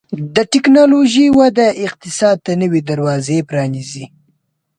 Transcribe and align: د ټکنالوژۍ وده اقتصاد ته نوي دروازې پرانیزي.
د 0.35 0.37
ټکنالوژۍ 0.51 1.27
وده 1.39 1.67
اقتصاد 1.85 2.37
ته 2.45 2.51
نوي 2.61 2.81
دروازې 2.89 3.37
پرانیزي. 3.49 4.05